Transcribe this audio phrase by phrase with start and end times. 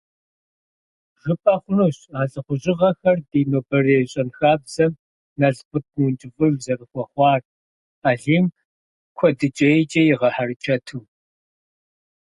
[1.21, 4.91] ЖыпӀэ хъунущ а лӀыхъужьыгъэхэр ди нобэрей щэнхабзэм
[5.39, 7.41] налкъут мыункӀыфӀыж зэрыхуэхъуар
[8.09, 8.45] Алим
[9.17, 11.01] куэдыкӀейкӀэ игъэхьэрычэту.